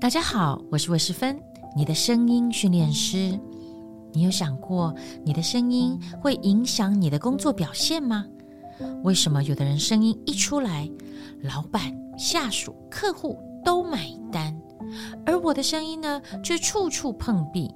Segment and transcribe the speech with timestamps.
[0.00, 1.40] 大家好，我是魏世芬，
[1.76, 3.38] 你的声音训练师。
[4.12, 4.92] 你有想过，
[5.24, 8.24] 你的声音会影响你的工作表现吗？
[9.04, 10.90] 为什么有的人声音一出来，
[11.42, 14.60] 老板、下属、客户都买单，
[15.24, 17.70] 而我的声音呢，却处处碰壁？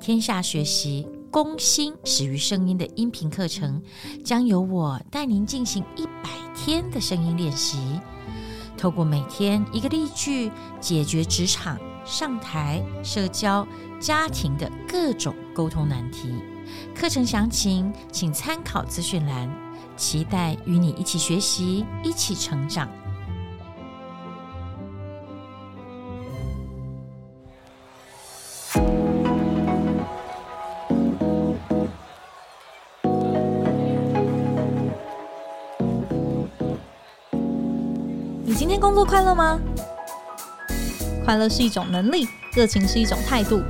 [0.00, 3.82] 天下学习攻心始于声音的音频课程，
[4.24, 7.78] 将由我带您进行一百天的声音练习。
[8.82, 13.64] 透过每天一个例句，解决职场、上台、社交、
[14.00, 16.34] 家庭的各种沟通难题。
[16.92, 19.48] 课程详情请参考资讯栏。
[19.96, 22.88] 期待与你一起学习，一起成长。
[38.82, 39.60] 工作快乐吗？
[41.24, 43.62] 快乐是一种能力，热情是一种态度。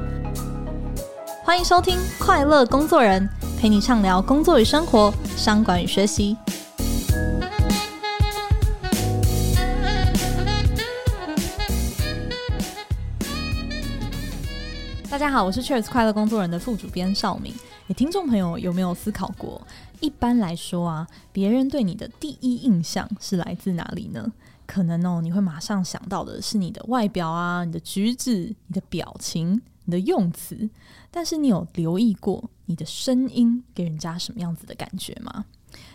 [1.44, 3.28] 欢迎收听《快乐工作人》，
[3.60, 6.34] 陪你畅聊工作与生活、商管与学习。
[15.10, 17.52] 大家好，我是 Cheers 快乐工作人的副主编绍敏。
[17.86, 19.60] 你，听众朋友有没有思考过？
[20.00, 24.32] 一般来说啊，别人对你的第一印象是来自哪里呢？
[24.66, 30.68] 可能哦，你会马上想到的是你的外表啊，你的举止、你的表情、你的用词。
[31.10, 35.44] 但是你有留意过你的声音给人家什么样子的感觉吗？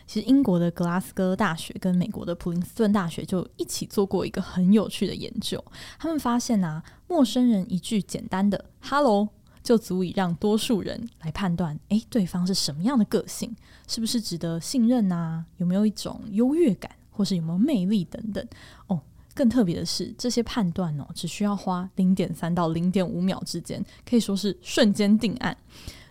[0.06, 5.64] 其实英国的格拉斯哥大学跟美国的普林斯顿大学就一起做过一个很有趣的研究。
[6.00, 9.28] 他们发现啊，陌生人一句简单的 “hello”
[9.62, 13.54] 就足以让多数人来判断，诶，对方是什么样的个性，
[13.88, 15.46] 是不是值得信任啊？
[15.58, 16.90] 有没有一种优越感？
[17.18, 18.48] 或是有没有魅力等等
[18.86, 19.02] 哦，
[19.34, 25.58] 更特别的是，这些判断哦，只需要花零点三到零点五秒之间，可以说是瞬间定案。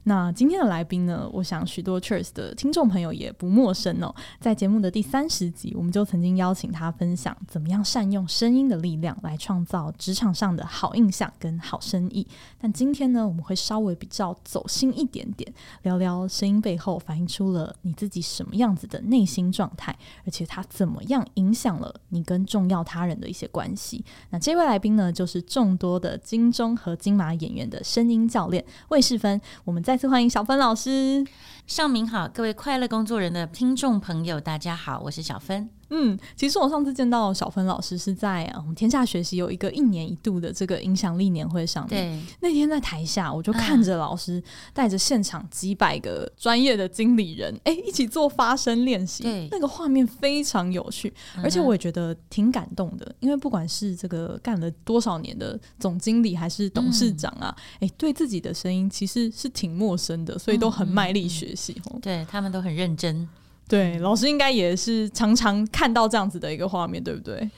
[0.08, 4.14] 那今天的来宾呢，我想许多 Cheers 的听众朋友也不陌生哦。
[4.38, 12.24] 在节目的第三十集，我们就曾经邀请他分享怎么样善用声音的力量来创造职场上的好印象跟好生意。
[12.60, 19.92] 但今天呢，我们会稍微比较走心一点点，聊聊声音背后反映出了你自己什么样子的内心状态，
[20.24, 24.04] 而且它怎么样影响了你跟重要他人的一些关系。
[24.30, 29.40] 那这位来宾呢，就是众多的金钟和金马演员的声音教练魏世芬。
[29.64, 31.24] 我们在再次欢迎小芬老师，
[31.66, 35.70] 尚明好，各位快乐工作人的听众朋友，大家好，我是小芬。
[35.90, 42.10] 嗯，其实我上次见到小芬老师是在我们、嗯、天下学习有一个一年一度的这个影响力年会上面。
[42.10, 44.42] 对，那天在台下，我就看着老师
[44.72, 49.48] 带着现场几百个专业的经理人，哎、嗯，一起做发声练习。
[49.50, 61.74] 那个画面非常有趣，而且我也觉得挺感动的，因为不管是这个干了多少年的总经理还是董事长啊，哎、嗯，对自己的声音其实是挺陌生的，所以都很卖力学习。
[61.76, 63.28] 嗯嗯、对他们都很认真。
[63.68, 67.50] 对，老师应该也是常常看到这样子的一个画面，对不对？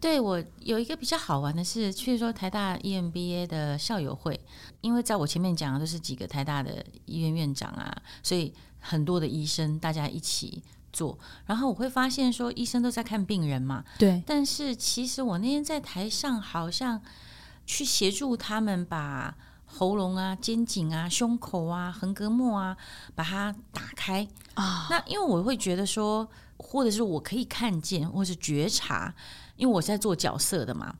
[0.00, 4.40] 对，我有一个比较好玩的是，去说台大 EMBA 的校友会，
[4.80, 10.60] 因为在我前面讲的都是几个台大的医院院长啊，所以很多的医生大家一起
[10.92, 17.00] 做，然后我会发现说，医生都在看病人嘛，对，但是其实我那天在台上好像
[17.64, 19.36] 去协助他们把。
[19.74, 22.76] 喉咙啊、肩颈啊、胸口啊、横膈膜啊，
[23.14, 24.86] 把它打开啊。
[24.90, 26.28] 那因为我会觉得说，
[26.58, 29.14] 或者是我可以看见，或是觉察，
[29.56, 30.94] 因为我是在做角色的嘛，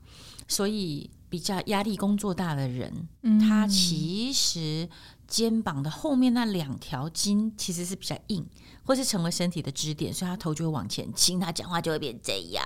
[0.47, 4.89] 所以比较压力工作大的人，嗯、他其实
[5.27, 8.43] 肩膀的后面那两条筋其实是比较硬，
[8.83, 12.65] 或是成为身体的支点，所以他头就会往前倾，他讲话就会变这样。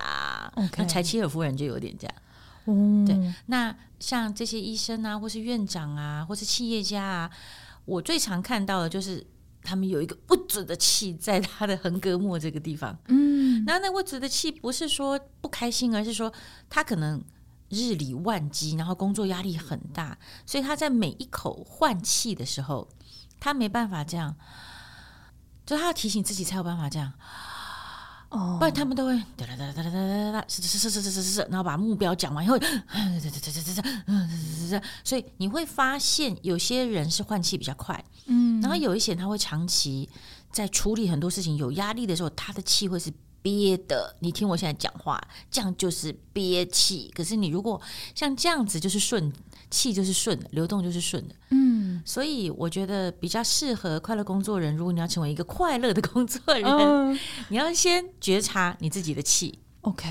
[0.76, 2.14] 那柴契尔夫人就有点这样。
[2.68, 7.30] 嗯，对，那像这些医生啊，或是院长啊，或是企业家啊，
[7.84, 9.26] 我最常看到的就是
[9.62, 12.96] 他们有一个不止的气在他的横膈膜这个地方。
[13.06, 16.32] 嗯，那那不止的气不是说不开心，而是说
[16.68, 17.24] 他可能
[17.70, 22.88] 日理万机，然后工作压力很大，所以他在每一口换气的时候，
[23.40, 24.36] 他没办法这样，
[25.66, 27.12] 就他要提醒自己才有办法这样。
[28.30, 33.40] 不然他们都会哒哒哒哒哒哒哒哒，是是是是是是是，然后把目标讲完以后，哒哒哒
[33.74, 40.08] 哒哒哒，所以你会发现有些人是换气比较快，嗯，然后有一些人他会长期
[40.52, 43.10] 在处理很多事情有压力的时候，他的气会是
[43.40, 44.14] 憋的。
[44.20, 45.18] 你听我现在讲话，
[45.50, 47.10] 这样就是憋气。
[47.14, 47.80] 可是你如果
[48.14, 49.32] 像这样子，就是顺
[49.70, 51.78] 气，就是顺的，流动就是顺的，嗯。
[52.04, 54.74] 所以我觉得比较适合快乐工作人。
[54.74, 57.18] 如果你要成为一个快乐的工作人，嗯、
[57.48, 59.58] 你要先觉察你自己的气。
[59.80, 60.06] OK，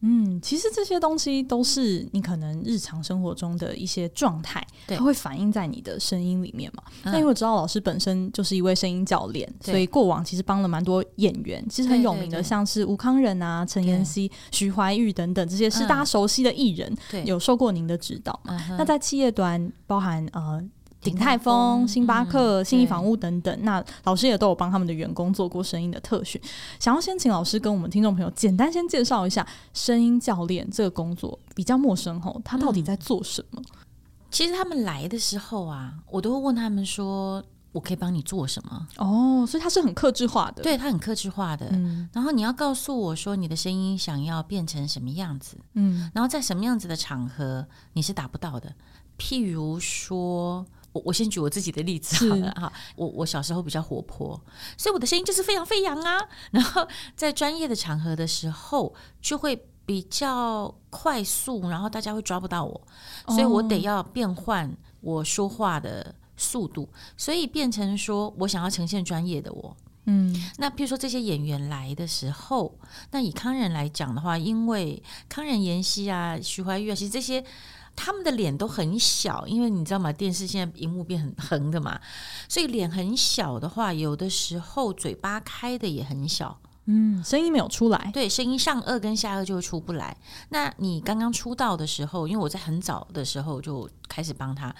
[0.00, 6.82] 嗯，其实这些东西都是你可能日常生活中的一些状态，它会反映在你的声音里面嘛。
[7.02, 18.56] 那、嗯、因为我知道老师本身就是一位声音教练，所以过往其实帮了蛮多演员，其实很有名的，像是吴康仁啊、陈妍希、徐怀钰等等这些是大家熟悉的艺人，嗯，有受过您的指导嘛？
[18.78, 20.62] 那在企业端，包含呃。
[21.08, 26.38] 鼎泰丰、星巴克、信义房屋等等，那老师也都有帮他们的员工做过声音的特训。
[26.78, 33.62] 想要先请老师跟我们听众朋友简单先介绍一下声音教练这个工作，比较陌生吼，他到底在做什么？
[33.62, 33.64] 嗯，
[34.30, 41.68] 其实他们来的时候啊，我都会问他们说：“我可以帮你做什么？”哦，所以他是很克制化的，对，他很克制化的。
[41.72, 48.74] 嗯，然后你要告诉我说你的声音想要变成什么样子，嗯，然后在什么样子的场合你是达不到的，
[49.18, 50.66] 譬如说。
[50.92, 54.40] 我我先举我自己的例子好了哈，我我小时候比较活泼，
[54.76, 56.18] 所以我的声音就是非常飞扬啊。
[56.50, 62.80] 然后在专业的场合的时候，就会比较快速，然后大家会抓不到我，
[63.28, 69.76] 所以我得要变换我说话的速度，所以变成说我想要呈现专业的我。
[70.06, 72.78] 嗯，那譬如说这些演员来的时候，
[73.10, 77.44] 那以康仁来讲的话，因为康仁、妍希啊、徐怀钰啊，其实这些。
[78.00, 80.12] 他们的脸都很小，因为你知道吗？
[80.12, 82.00] 电视现在荧幕变很横的嘛，
[82.48, 88.10] 所以脸很小的话，有的时候嘴巴开的也很小，嗯，声音没有出来。
[88.14, 90.16] 对，声音上颚跟下颚就会出不来。
[90.50, 94.72] 那你刚刚出道的时候，因为我在很早的时候就开始帮他，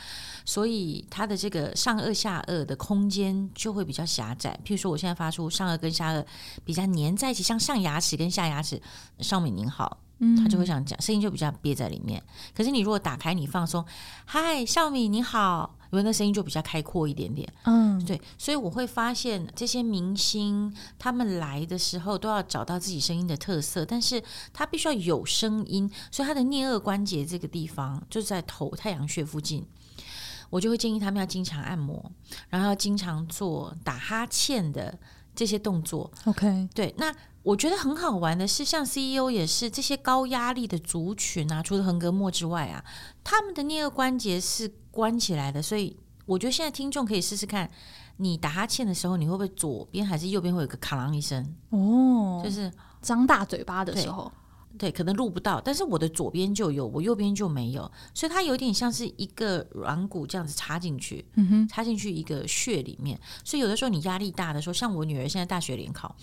[0.45, 4.59] 所以他的这个上颚下颚的空间就会比较狭窄。
[4.65, 6.25] 譬如说，我现在发出上颚跟下颚
[6.65, 8.81] 比较粘在一起，像上牙齿跟下牙齿，
[9.19, 9.99] 邵美您好。
[10.37, 12.23] 他就会想讲，声音就比较憋在里面。
[12.55, 13.85] 可是你如果打开，你放松，
[14.25, 17.49] 嗨，少米你好，因为那声音就比较开阔一点点。
[17.65, 24.21] 嗯，对，所以我会发现这些明星他们来的时候都要找到自己声音的特色，但是
[24.53, 29.65] 他必须要有声音，所以他的颞颌关节这个地方就是在头太阳穴附近，
[30.51, 32.11] 我就会建议他们要经常按摩，
[32.49, 34.99] 然后要经常做打哈欠的
[35.37, 36.11] 这些动作。
[36.25, 37.15] OK，对，那。
[37.49, 42.85] 我觉得很好玩的是，像 CEO 也是这些高压力的族群啊，除了横膈膜之外啊，
[43.25, 45.97] 他们的颞顎关节是关起来的，所以
[46.27, 47.71] 我觉得现在听众可以试试看，
[48.19, 51.43] 你打哈欠的时候，你会不会左边还是右边会有个卡啷一声？
[51.71, 54.31] 哦，就是张大嘴巴的时候，
[54.77, 66.15] 对，可能录不到，但是我的左边就有，我右边就没有，所以它有点像是一个软骨这样子插进去，嗯哼，插进去一个穴里面，所以有的时候你压力大的时候，像我女儿现在大学联考。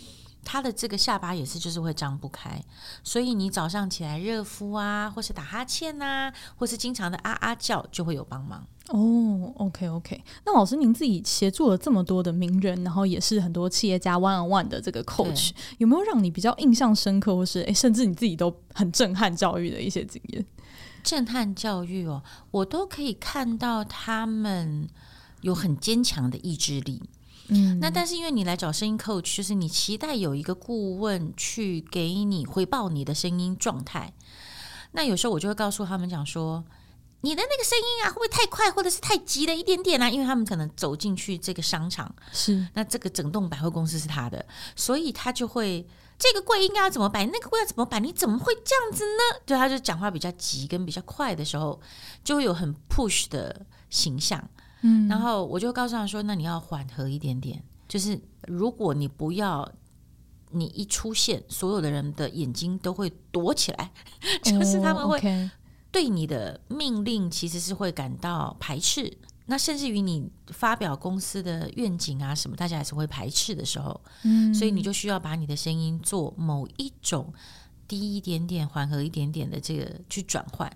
[0.46, 2.64] 他的这个下巴也是，就是会张不开，
[3.04, 8.66] 所以你早上起来热敷啊，或是打哈欠啊，或是经常的啊啊叫，就会有帮忙。
[8.90, 10.24] 哦，OK OK。
[10.46, 15.50] 那老师您自己协助了这么多的名人，然后也是很多企业家 one on one 的这个 coach，
[15.80, 20.46] 有没有让你比较印象深刻，或是诶，甚至你自己都很震撼教育的一些经验？
[21.04, 22.22] 震撼教育哦，
[22.52, 24.88] 我都可以看到他们
[25.42, 27.02] 有很坚强的意志力。
[27.50, 34.14] 嗯，那但是因为你来找声音 coach，就是你期待有一个顾问去给你回报你的声音状态。
[34.92, 36.64] 那有时候我就会告诉他们讲说，
[37.22, 40.10] 你的那个声音啊，会不会太快，或者是太急了一点点啊？
[40.10, 44.46] 因为他们可能走进去这个商场，是那这个整栋百货公司是他的，
[44.76, 45.86] 所以他就会
[46.18, 48.00] 这个柜应该要怎么摆，那个柜要怎么摆？
[48.00, 49.42] 你怎么会这样子呢？
[49.46, 51.80] 对，他就讲话比较急跟比较快的时候，
[52.24, 54.50] 就会有很 push 的形象。
[54.82, 59.70] 嗯，然后我就告诉他说：“那你要缓和一点点，就是如果你不要，
[60.52, 63.92] 你一出现，所有的人的眼睛都会躲起来，
[64.44, 65.50] 就是他们会
[65.92, 69.18] 对你的命令其实是会感到排斥。
[69.48, 77.34] 那甚至于你发表公司的愿景啊什么，大家还是会排斥的时候，嗯，所以你就需要把你的声音做某一种。”
[77.88, 80.72] 低一点点，缓和一点点的这个去转换。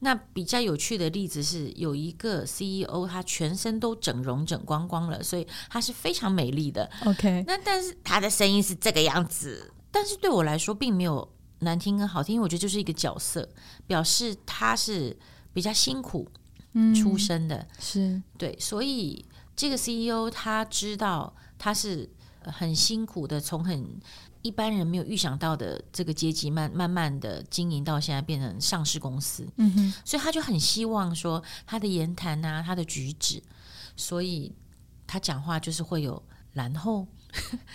[0.00, 6.88] 那比较有趣的例子是，有一个 CEO，他全身都整容整光光了，所以他是非常美丽的。
[7.04, 11.28] OK，那但是他的声音是这个样子，但是对我来说并没有
[11.60, 13.48] 难听跟好听，因为我觉得就是一个角色，
[13.86, 15.16] 表示他是
[15.52, 16.28] 比较辛苦
[16.94, 22.08] 出身的，嗯、是对，所以这个 CEO 他知道他是
[22.42, 24.00] 很辛苦的，从很。
[24.42, 33.42] 一般人没有预想到的这个阶级慢慢慢的经营到现在变成上市公司，嗯哼，所以他就很希望说他的言谈啊，他的举止，
[33.96, 34.52] 所以
[35.06, 36.20] 他讲话就是会有
[36.52, 37.06] 然后，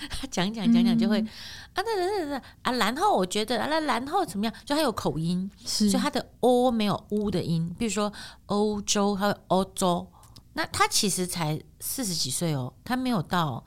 [0.09, 1.29] 他 讲讲讲讲就会、嗯、
[1.73, 4.53] 啊，对对对对啊，然后我觉得啊，那然后怎么样？
[4.65, 8.11] 就他有口音，是所以他的 o 没有 u 的音，比如说
[8.47, 10.05] 欧洲，还有欧洲，
[10.53, 13.63] 那他其实才四十几岁哦，他没有到。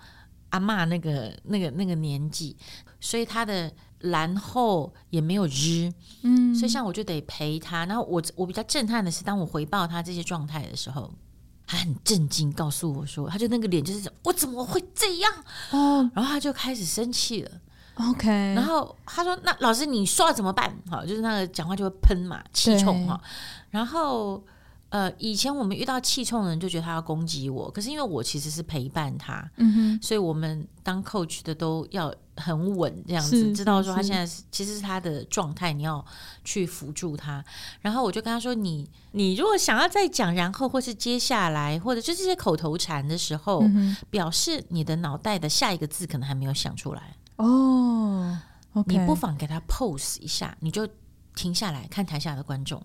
[0.51, 2.57] 阿嬷那个、那个、那个年纪，
[3.01, 5.93] 所以他的然后也没有日，
[6.23, 7.85] 嗯，所以像我就得陪他。
[7.87, 11.11] 然后我我比较震撼的是，当我回报他这些状态的时候，
[11.67, 15.33] 他很震惊，告诉我说，他就那个脸就是我怎么会这样
[15.71, 17.51] 哦，然后他就开始生气了。
[17.97, 20.75] OK，然后他说：“那老师你说了怎么办？
[20.89, 23.21] 好，就是那个讲话就会喷嘛，气冲哈。
[23.69, 24.43] 然后
[24.91, 36.05] 呃，以前我们遇到气冲的人就觉得他要攻击我，可是因为我其实是陪伴他，嗯哼，所以我们当 coach 的都要很稳这样子，知道说他现在是其实是他的状态，你要
[36.45, 37.45] 去辅助他。
[37.81, 48.37] 然后我就跟他说：你你如果想要再讲，然后或是接下来，或者就这些口头禅的时候，嗯、表示你的脑袋的下一个字可能还没有想出来。”哦
[48.75, 48.99] ，oh, okay.
[48.99, 50.87] 你不妨给他 pose 一下，你就
[51.35, 52.83] 停下来看台下的观众，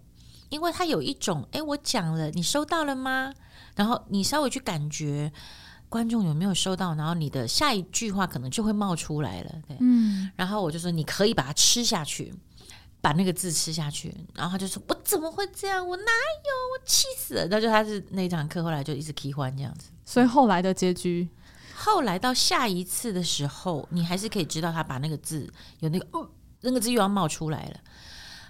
[0.49, 3.33] 因为他有一种，哎，我讲了，你收到了吗？
[3.75, 5.31] 然后你稍微去感觉
[5.89, 10.31] 观众有没有收到，然后你的下一句话可能就会冒出来了，对，嗯。
[10.35, 12.33] 然后我就说，你可以把它吃下去，
[13.01, 14.15] 把那个字吃下去。
[14.33, 15.85] 然后他就说，我怎么会这样？
[15.87, 16.79] 我哪有？
[16.79, 17.47] 我气死了！
[17.49, 21.27] 那就他是那堂课后来就一直气欢这样子，所以后来的结局。
[21.77, 26.29] 后来到下一次的时候，你还是可以知道他把那个字有那个，哦，
[26.61, 27.79] 那个字又要冒出来了。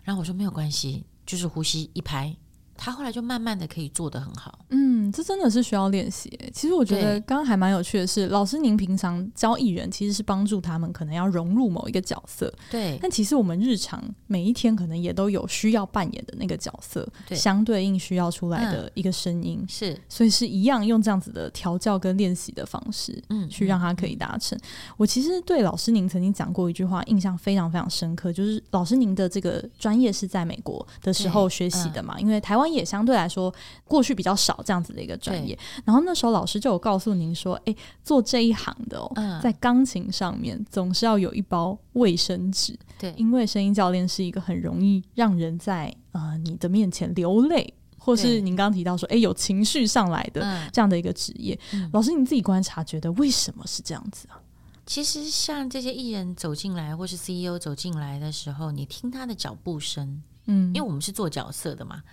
[0.04, 2.36] 然后我说没有关系，就是呼吸一排。
[2.78, 4.60] 他后来就慢慢的可以做得很好。
[4.70, 6.30] 嗯，这真的是需要练习。
[6.54, 12.54] 其实我觉得刚刚还蛮有趣的是，老师您平常教艺人其实是帮助他们可能要融入某一个角色。
[12.70, 12.98] 对。
[13.02, 19.60] 但其实我们日常每一天可能也都有需要扮演的那个角色，对，相对应需要出来的一个声音。
[19.62, 19.98] 嗯、是。
[20.10, 24.58] 所以是一样用这样子的调教跟练习的方式，嗯，去让他可以达成。
[24.58, 24.62] 嗯、
[24.98, 32.16] 我其实对老师您曾经讲过一句话，印象非常非常深刻，就是老师您的这个专业是在美国的时候学习的嘛？
[32.18, 32.65] 嗯、因为台湾。
[32.72, 33.54] 也相对来说，
[33.84, 35.58] 过去比较少这样子的一个专业。
[35.84, 42.78] 然后那时候老师就有告诉您说：“哎，做这一行的哦，嗯、在钢琴上面总是要有一包卫生纸。
[42.98, 50.42] 对，因为声音教练是一个很容易让人在呃你的面前流泪，或是您刚刚提到说，哎，有情绪上来的
[50.72, 51.60] 这样的一个职业。
[51.74, 54.40] 嗯、老师，你自己观察觉得为什么是这样子啊？
[54.86, 62.04] 其实像这些艺人走进来，或是 CEO 走进来的时候，你听他的脚步声。”嗯，因为我们是做角色的嘛，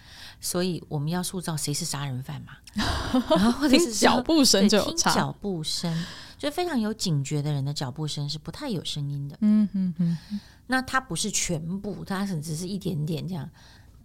[0.41, 2.53] 所以我们要塑造谁是杀人犯嘛，
[3.37, 6.05] 然后或者是脚步声就有差，脚步声
[6.39, 9.37] 就非常有警觉的人的脚步声是不太有声音的。
[9.41, 10.19] 嗯嗯嗯，
[10.67, 13.49] 那他不是全部，他甚至是一点点这样。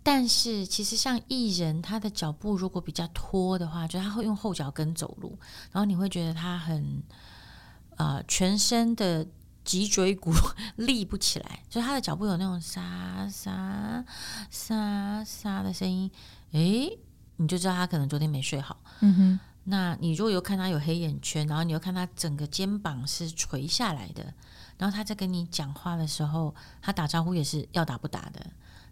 [0.03, 5.37] 但是其实像艺人，他的脚步如果比较拖的话，就他会用后脚跟走路，
[5.71, 7.01] 然后你会觉得他很
[7.95, 9.25] 啊、呃，全身的。
[9.67, 10.31] 脊椎骨
[10.77, 14.01] 立不起来，所以他的脚步有那种沙沙
[14.49, 16.09] 沙沙的声音，
[16.53, 16.97] 诶，
[17.35, 18.81] 你就知道他可能昨天没睡好。
[19.01, 24.33] 嗯哼，那你如果有看他有黑眼圈，然后你又看他整个肩膀是垂下来的，
[24.77, 28.45] 然后他在跟你讲话的时候，他打招呼也是要打不打的。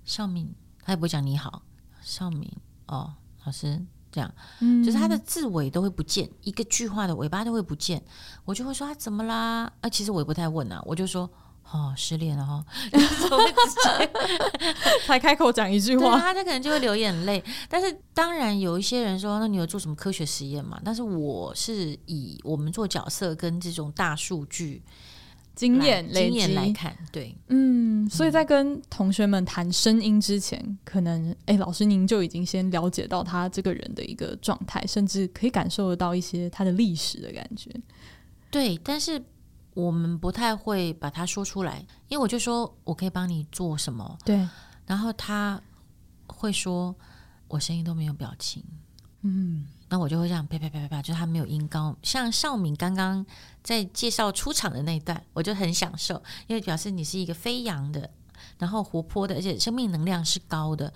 [0.03, 0.53] 少敏，
[0.84, 1.62] 他也不会讲你好，
[2.01, 2.51] 少敏
[2.88, 3.13] 哦，
[3.46, 3.86] 老师。
[4.15, 8.01] 这样，嗯，就是他的字尾都会不见，一个句话的尾巴都会不见，
[8.45, 9.69] 我就会说他怎么啦？
[9.81, 11.29] 啊，其实我也不太问啊，我就说
[11.69, 12.63] 哦，失恋了哈，
[15.05, 17.43] 才开口讲一句话，他他可能就会流眼泪。
[17.67, 20.79] 但是当然有一些人说，那你有做什么科学实验嘛？
[20.86, 24.81] 但是我是以我们做角色跟这种大数据。
[25.56, 37.72] 经验累积经验来看，对，嗯，所以在跟同学们谈声音之前，嗯、可能哎，老师您就已经先了解到他这个人的一个状态，甚至可以感受得到一些他的历史的感觉。
[38.52, 39.24] 对，但是
[39.74, 44.48] 我们不太会把它说出来，因为我就说我可以帮你做什么，对，
[44.86, 45.62] 然后他
[46.28, 46.94] 会说
[47.48, 48.64] 我声音都没有表情，
[49.22, 49.66] 嗯。
[49.96, 51.96] 那我就会这样啪啪啪啪啪，就是他没有音高。
[52.04, 53.25] 像少敏刚刚
[53.64, 58.10] 在介绍出场的那一段，我就很享受，因为表示你是一个飞扬的，
[58.58, 60.94] 然后活泼的，而且生命能量是高的。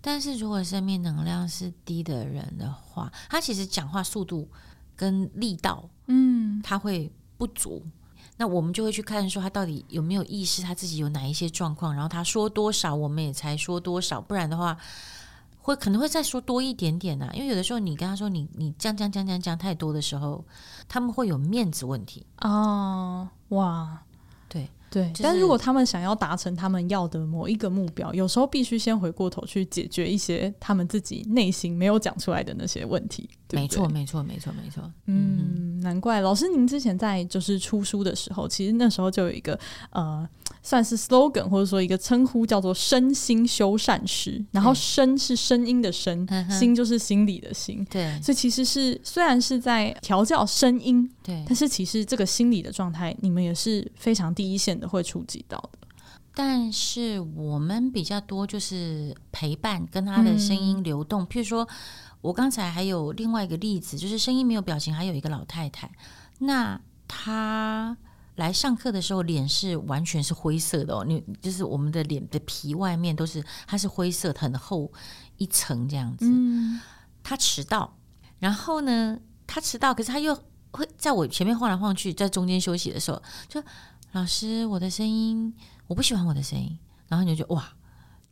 [0.00, 4.48] 但是如果生命能量是低的人的话，他其实讲话速度
[4.94, 7.84] 跟力道，嗯，他会不足。
[8.36, 14.78] 那我们就会去看说他到底有没有意识，他自己有哪一些状况，然后他说多少，我们也才说多少，不然的话。
[15.66, 20.44] 会可能会再说多一点点呐、因为有的时候你跟他说你你讲讲讲讲讲太多的时候，
[20.86, 22.24] 他们会有面子问题。
[22.36, 24.00] 啊，哇，
[24.90, 25.10] 对。
[25.10, 33.28] 就是、但如果他们想要达成他们要的某一个目标，有时候必须先回过头去解决一些他们自己内心没有讲出来的那些问题。
[33.48, 34.82] 对对没错，没错，没错，没错。
[35.06, 39.56] 嗯，嗯难怪老师您之前在就是出书的时候，其实那时候就有一个
[39.90, 40.28] 呃，
[40.62, 44.44] 算是 slogan 或者说一个称呼，叫做“身心修缮师”。
[44.50, 47.86] 然后“身”是声音的“声”，嗯、心就是心理的“心”。
[47.88, 54.88] 对，所以其实是虽然是在调教声音，对，但是其实这个心理的状态，你们也是非常第一线的。
[54.88, 55.88] 会触及到的，
[56.34, 61.22] 但是我们比较多就是陪伴，跟他的声音流动。
[61.22, 61.68] 嗯、譬如说，
[62.20, 65.90] 我刚才还有另外一个例子，就是声音没有表情，还有一个老太太，
[66.38, 67.96] 那她。
[68.36, 71.02] 来上课的时候，脸是完全是灰色的哦。
[71.06, 74.92] 你就是我们的脸的皮外面都是，它是灰色，很厚
[75.38, 76.26] 一层这样子。
[76.28, 76.78] 嗯，
[77.22, 77.96] 他迟到，
[78.38, 80.38] 然后呢，他迟到，可是他又
[80.70, 83.58] 会在我前面晃来晃去，在中间休息的时候，就
[84.16, 85.52] 老师，我的声音，
[85.86, 86.78] 我不喜欢我的声音。
[87.06, 87.70] 然后你就觉得哇，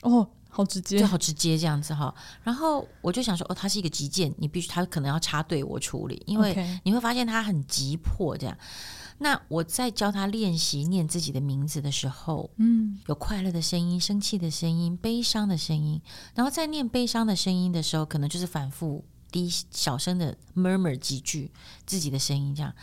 [0.01, 2.13] 哦，好直接，就好直接这样子哈。
[2.43, 8.57] 然后我就想说，哦，他是一个急件，你必须他可能要插队我处理，因为你会发现他很急迫这样。
[9.19, 16.01] 那我在教他练习念自己的名字的时候，嗯，有快乐的声音、生气的声音、悲伤的声音，
[16.35, 21.53] 然后在念悲伤的声音的时候，可能就是反复低小声的 murmur 几句
[21.85, 22.75] 自己的声音，这样。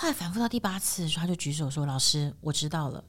[0.00, 3.02] 后来反复到第八次的时候，他就举手说：“老师，我知道了。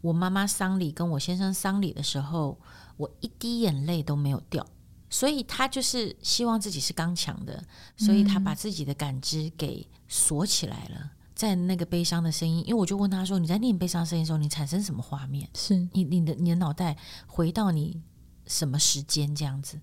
[0.00, 2.58] 我妈妈丧礼跟我先生丧礼的时候，
[2.96, 4.66] 我一滴眼泪都没有掉，
[5.10, 7.62] 所以他就是希望自己是刚强的，
[7.98, 15.46] 所以他把自己的感知给锁起来了。”在那个悲伤的声音，因为我就问他说：“你在念悲伤声音的时候，你产生什么画面？
[15.54, 16.96] 是你你的你的脑袋
[17.26, 18.00] 回到你
[18.46, 19.78] 什么时间这样子？”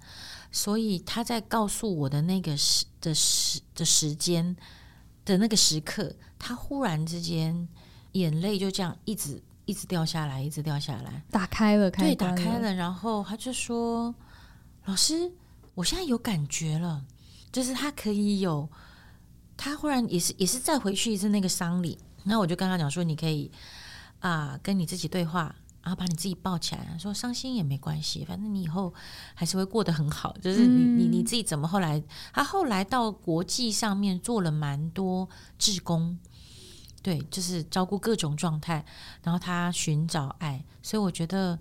[0.52, 4.56] 所以他在告诉我的那个时的时的时间
[5.26, 7.68] 的那个时刻，他忽然之间
[8.14, 12.74] 眼泪就这样一直一直掉下来，一直掉下来，打开了，开了，对，打开了。
[12.74, 14.16] 然后他就说
[14.86, 15.32] ：“老师，
[15.76, 17.06] 我现在有感觉了，
[17.52, 18.68] 就是他可以有。”
[19.62, 23.52] 他忽然也是也是再回去一次那个丧礼，然后我就跟他讲说，你可以
[24.20, 25.54] 啊、呃、跟你自己对话，
[25.84, 28.94] 然后把你自己抱起来，说伤心也没关系，反正你以后
[29.34, 30.34] 还是会过得很好。
[30.42, 35.28] 就是你你你自己怎么后来，他后来到国际上面做了蛮多
[35.58, 36.18] 志工，
[37.02, 38.86] 对，就是照顾各种状态，
[39.24, 41.58] 然后他寻找爱，所以我觉得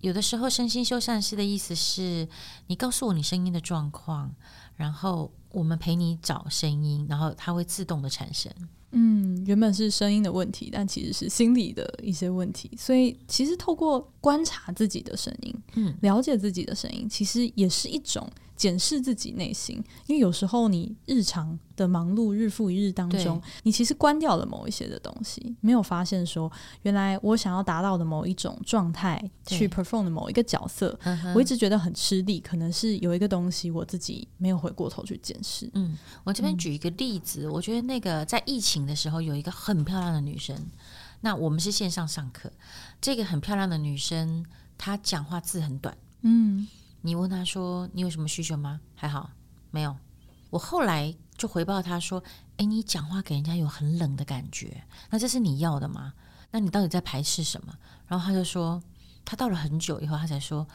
[0.00, 2.28] 有的时候身心修缮师的意思是
[2.66, 4.34] 你告诉我你声音的状况，
[4.76, 5.30] 然后。
[5.52, 8.52] 我们陪你找声音，然后它会自动的产生。
[8.90, 12.70] 嗯，原本是声音的问题，但其实是心理的一些问题。
[12.76, 18.30] 所以，其实透过观察自己的声音，嗯，了解自己的声音，其实也是一种。
[18.56, 26.50] 检视自己内心，因为有时候你日常的忙碌日复一日当中，你其实关掉了某一些的东西，没有发现说，
[26.82, 30.98] 原来我想要达到的某一种状态，去 perform 的某一个角色，
[31.34, 35.70] 我一直觉得很吃力，可能是有一个东西我自己没有回过头去检视。
[35.74, 40.56] 嗯，我这边举一个例子，嗯，我觉得那个在疫情的时候，有一个很漂亮的女生，
[41.20, 42.50] 那我们是线上上课，
[43.02, 44.46] 这个很漂亮的女生，
[44.78, 46.66] 她讲话字很短，嗯。
[47.06, 49.30] 你问他说：“你有什么需求吗？”还好，
[49.70, 49.96] 没有。
[50.50, 52.20] 我后来就回报他说
[52.58, 56.12] ：“哎，你讲话给人家有很冷的感觉，那这是你要的吗？
[56.50, 57.72] 那你到底在排斥什么？”
[58.08, 58.82] 然后他就说
[59.24, 60.66] ：“他到了很久以后，他才说：‘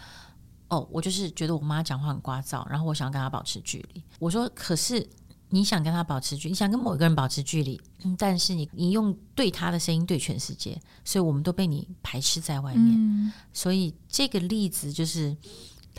[0.70, 5.06] 哦，我就是觉得我妈讲话很聒噪，然后我想要跟她保持距离。’我说：‘可是
[5.50, 7.82] 你想跟她保持距离，你想跟某一个人保持距离，
[8.18, 12.96] 但是你你用对他的声音对全世界，所以我们都被你排斥在外面。
[12.96, 15.36] 嗯、所以这个例子就是。”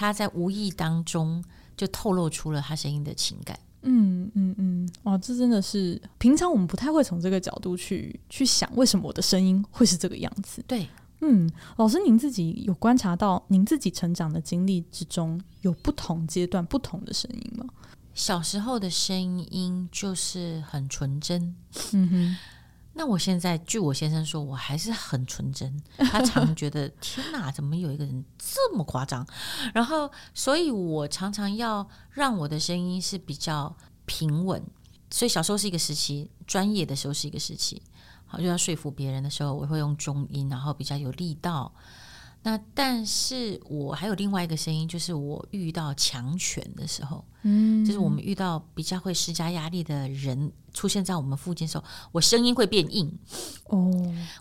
[0.02, 1.42] 他在无意当中
[1.76, 3.56] 就透露出了他声音的情感。
[3.82, 10.60] 嗯嗯嗯，哇，这真的是平常我们不太会从这个角度去去想，为什么我的声音会是这个样子？
[10.66, 10.88] 对，
[11.20, 17.64] 嗯，老师，您自己有观察到您自己成长的经历之中有不同阶段不同的声音吗？
[18.12, 19.16] 小时候的声
[19.50, 21.54] 音就是很纯真。
[21.92, 22.36] 嗯哼。
[22.94, 25.82] 那我现在，据我先生说，我还是很纯真。
[25.96, 29.26] 他常觉得天哪，怎么有一个人这么夸张？
[29.72, 33.74] 然后，所以我常常要让我的声音是比较
[34.04, 34.62] 平稳。
[35.10, 37.82] 所以小时候是一个时期，专业的时候是一个时期，
[38.26, 41.72] 好就要说服别人的时候，我会用中音，然后比较有力道。
[42.42, 53.16] 那但是我还有另外一个声音，就是我遇到强权的时候，嗯，就是我们遇到比较会施加压力的人出现在我们附近的时候，我声音会变硬
[53.66, 53.90] 哦，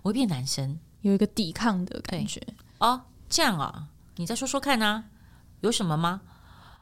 [0.02, 2.42] 我会变男生，有一个抵抗的感觉
[2.80, 3.02] 哦。
[3.30, 5.04] 这样啊，你再说说看啊，
[5.60, 6.22] 有什么吗？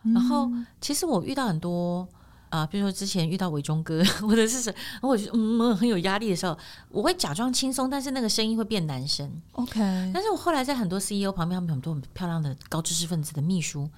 [0.03, 2.07] 嗯、然后其实我遇到很多。
[2.49, 6.57] 啊，比如说之前遇到伟忠哥，或者是什，我觉得嗯很有压力的时候，
[6.89, 9.41] 我会假装轻松，但是那个声音会变男生。
[9.53, 9.79] OK，
[10.13, 13.89] 但是我后来在很多 CEO 旁边，他们很多很漂亮的高知识分子的秘书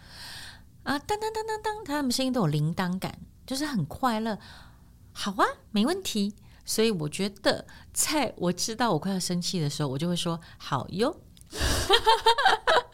[0.83, 4.37] 啊，当当当当当，他们声音都有铃铛感，就是很快乐。
[5.13, 6.33] 好啊，没问题。
[6.63, 11.19] 所以我觉得，在我知道我快要生气的时候，我就会说好哟。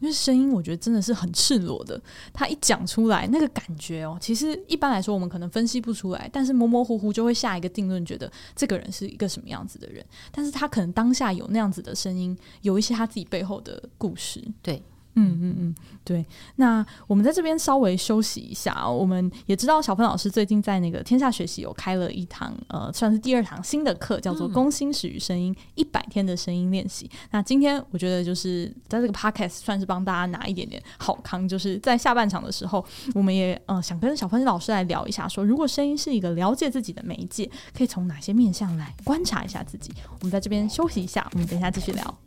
[0.00, 2.00] 因为声音我觉得真的是很赤裸的，
[2.32, 14.82] 他一讲出来那个感觉哦，其实一般来说我们可能分析不出来，但是模模糊糊就会下一个定论，觉得这个人是一个什么样子的人，但是他可能当下有那样子的声音，有一些他自己背后的故事，对。
[15.14, 16.24] 嗯嗯嗯，对。
[16.56, 18.94] 那我们在这边稍微休息一下哦。
[18.94, 27.06] 我们也知道小芬老师最近在那个天下学习有开了一堂呃，算是第二堂新的课，叫做《攻心史与声音一百天的声音练习》。
[27.08, 27.28] 嗯。
[27.32, 39.90] 那今天我觉得就是在这个 podcast 算是帮大家拿一点点好康，就是在下半场的时候，我们也呃想跟小芬老师来聊一下说，说如果声音是一个了解自己的媒介，可以从哪些面向来观察一下自己。
[40.18, 42.18] 我们在这边休息一下，我们等一下继续聊。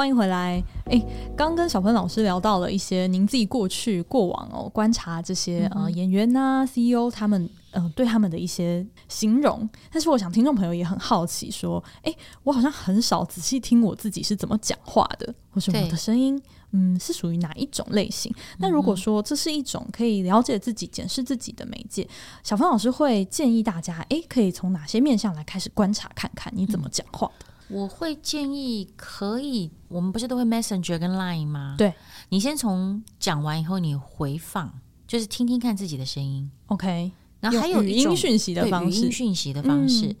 [0.00, 0.64] 欢迎回来。
[0.86, 9.68] 诶，刚跟小芬老师聊到了一些您自己过去过往哦，观察这些呃演员呐、啊、CEO 他们嗯、呃、对他们的一些形容。
[9.92, 18.34] 但是我想听众朋友也很好奇，说，诶，我好像很少仔细听我自己是怎么讲话的，或是我的声音，嗯，是属于哪一种类型？
[18.56, 22.08] 那如果说这是一种可以了解自己、检视自己的媒介，
[22.42, 27.44] 小芬老师会建议大家，诶，可以从哪些面向来开始观察看看你怎么讲话的？
[27.70, 31.76] 我会建议可以，我们不是都会 Messenger 跟 Line 吗？
[31.78, 31.94] 对，
[32.30, 34.72] 你先从讲完以后，你回放，
[35.06, 36.50] 就是听听看自己的声音。
[36.66, 40.06] OK，然后还有语音讯息的方式，语音讯息的方式。
[40.08, 40.16] 嗯，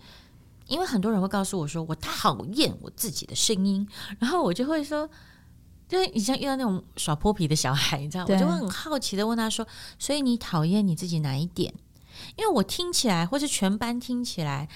[0.68, 3.86] 因为很多人会告诉我说，我讨厌我自己的声音，
[4.20, 5.08] 然后我就会说，
[5.88, 9.66] 就是你像遇到那种耍泼皮的小孩，你知道，我就会很好奇的问他说，
[9.98, 11.74] 所以你讨厌你自己哪一点？
[12.36, 14.68] 因为我听起来，或是全班听起来。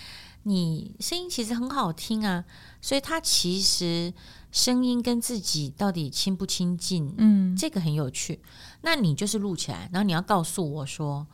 [0.44, 2.44] 你声音其实很好听啊，
[2.80, 4.12] 所以他其实
[4.52, 8.40] 声音跟自己到底亲不亲近，嗯，这个很有趣。
[8.82, 11.26] 那你就是录起来，然后你要告诉我说，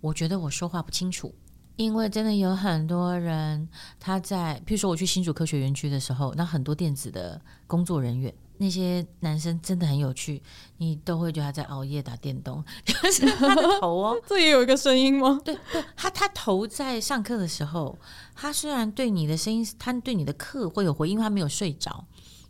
[0.00, 1.34] 我觉得我说话不清楚，
[1.76, 3.68] 因为真的有很多人
[4.00, 8.34] 他在，譬如说我去新竹科学园区的时候，那很多电子的工作人员。
[8.58, 10.42] 那些男生真的很有趣，
[10.78, 15.40] 你都会觉得他在熬夜打电动， 就是他的头哦， 这也有一个声音吗？
[15.44, 17.98] 对对，他他头在上课的时候，
[18.34, 22.06] 他虽然对你的声音，他对你的课会有回应，因为他没有睡着，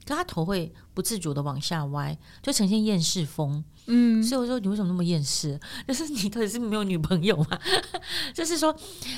[0.07, 3.65] 可他头会不自主的往下歪，就呈现厌世风。
[3.89, 5.59] 嗯，所以我说你为什么那么厌世？
[5.87, 7.47] 就是你到底是没有女朋友吗？
[8.35, 8.77] 就是说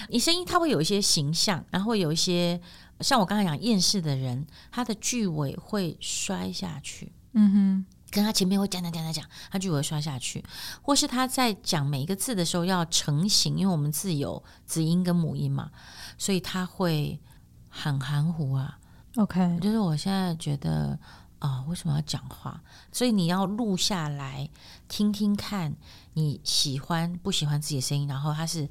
[0.09, 2.61] 你声音他会有一些形象，然后会有一些。
[3.00, 7.12] 像我刚才讲厌世的人，他的句尾会摔下去。
[7.32, 10.44] 嗯哼，跟他前面会讲讲讲讲讲，他句尾会摔下去，
[10.82, 15.70] 或是他在讲每一个字的时候要成型，因为我们字有子音跟母音嘛，
[16.16, 17.20] 所以他会
[17.68, 18.78] 很含糊啊。
[19.16, 20.98] OK，就是我现在觉得
[21.38, 22.61] 啊、哦，为什么要讲话？
[22.90, 24.48] 所以你要录下来
[24.88, 25.76] 听听看，
[26.14, 28.08] 你喜欢不喜欢自己的声音？
[28.08, 28.68] 然后他是。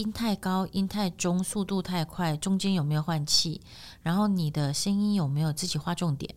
[0.00, 3.60] 音太高，音太中，速度太快，中间有没有换气？
[4.02, 6.34] 然后你的声音有没有自己划重点？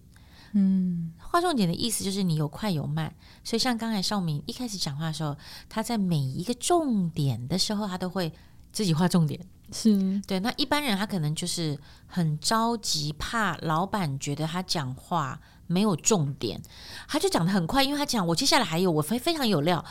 [0.51, 3.15] 嗯，划重点的意思就是你有快有慢。
[3.41, 5.35] 所以像刚才少明一开始讲话的时候，
[5.69, 8.31] 他在每一个重点的时候，他都会
[8.73, 9.39] 自己划重点。
[9.71, 10.39] 是对。
[10.41, 16.61] 那一般人他可能就是很着急，怕老板觉得他讲话没有重点，
[17.07, 19.83] 他就讲得很快，因为他讲我接下来还有我非非常有料。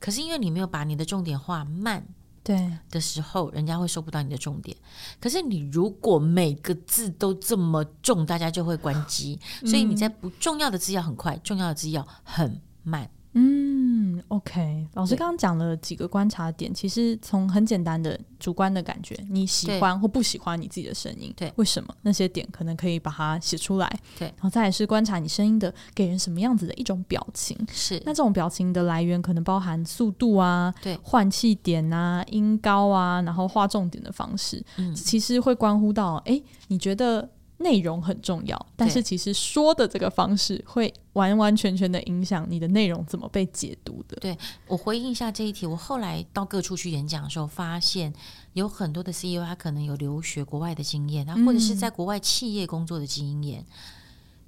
[0.00, 2.06] 可是因为你没有把你的重点画慢。
[2.48, 4.74] 对的时候，人家会收不到你的重点。
[5.20, 9.38] 可是你如果每个字都这么重，大家就会关机。
[9.66, 13.10] 所以你在不重要的字要很快，重要的字要很慢。
[13.34, 21.94] 嗯，OK，老师刚刚讲了几个观察点，其实从很简单的主观的感觉，你喜欢或不喜欢你自己的声音，对，为什么？
[22.02, 37.28] 那些点可能可以把它写出来，对，然后再来是观察你声音的给人什么样子的一种表情，是，那这种表情的来源可能包含速度啊，对，换气点啊，音高啊，然后画重点的方式，嗯，其实会关乎到，哎，你觉得？
[37.58, 44.16] 内容很重要，但是其实说的这个方式会完完全全的影响你的内容怎么被解读的。
[44.20, 48.12] 对，我回应一下这一题，我后来到各处去演讲的时候，发现
[48.52, 53.60] 有很多的 CEO 他可能有留学国外的经验，他或者是在国外企业工作的经验。
[53.60, 53.66] 嗯、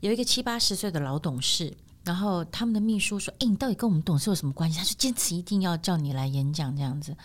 [0.01, 7.17] 有一个七八十岁的老董事，然后他们的秘书说：“哎，你到底跟我们董事有什么关系？”他说：“坚持一定要叫你来演讲这样子。”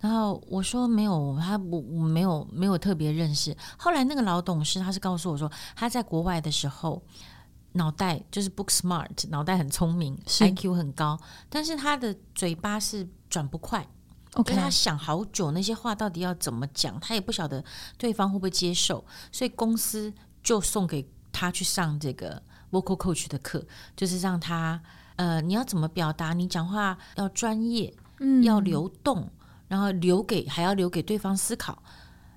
[0.00, 3.56] 然后我说没有，他我我没有没有特别认识。
[3.78, 7.02] 后来那个老董事他是告诉我说，他在国外的时候
[7.72, 13.86] 脑袋就是 book smart，脑袋很聪明，IQ 很高，但是他的嘴巴是转不快。
[14.34, 17.64] OK，他想好久那些话到底要怎么讲，他也不晓得
[17.96, 23.64] 对方会不会接受，所以公司就送给他去上这个 vocal coach 的课，
[23.96, 24.78] 就是让他
[25.16, 26.34] 呃，你要怎么表达？
[26.34, 29.26] 你讲话要专业，嗯，要流动，
[29.68, 31.82] 然后留给还要留给对方思考，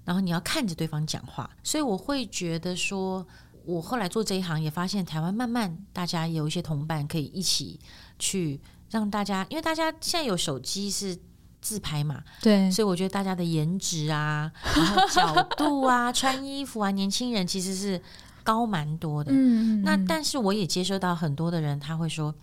[0.05, 1.49] 然后你要看着对方讲话。
[1.63, 3.25] 所以我会觉得说，
[3.65, 7.79] 我后来做这一行也发现，台湾慢慢大家有一些同伴可以一起
[8.17, 11.17] 去让大家，因为大家现在有手机是。
[11.61, 18.01] 自拍嘛，对，所以我觉得大家的颜值啊，然后角度啊，穿衣服啊，年轻人其实是
[18.49, 19.31] 高蛮多的。
[19.31, 22.33] 嗯，那但是我也接收到很多的人，他会说：“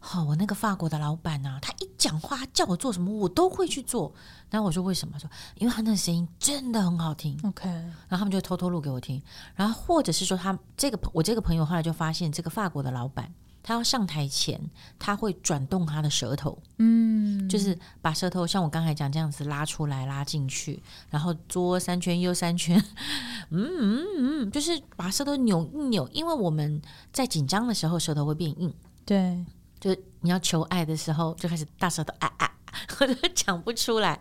[0.00, 4.10] 哦，我那个法国的老板啊，他一讲话，叫我做什么，我都会去做。”
[4.48, 5.28] 然后我说：“为什么？”说
[5.60, 9.20] ：“因为他那个声音真的很好听。” OK，然后他们就偷偷录给我听。
[9.54, 13.30] 然后或者是说，他这个我这个朋友后来就发现，这个法国的老板。
[13.62, 14.60] 他要上台前，
[14.98, 22.76] 他会转动他的舌头，嗯，就是把舌头像我刚才讲这样子拉出来、拉进去，然后左三圈、右三圈，
[23.50, 29.44] 嗯嗯嗯，就是把舌头扭一扭，因为我们在紧张的时候舌头会变硬，对，
[29.78, 32.50] 就你要求爱的时候就开始大舌头啊啊，
[33.00, 34.20] 我都讲不出来，